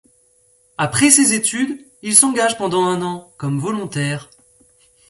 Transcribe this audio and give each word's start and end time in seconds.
Après 0.79 1.11
ses 1.11 1.35
études, 1.35 1.79
il 2.01 2.15
s'engage 2.15 2.57
pendant 2.57 2.85
un 2.85 3.03
an 3.03 3.31
comme 3.37 3.59
volontaire. 3.59 4.31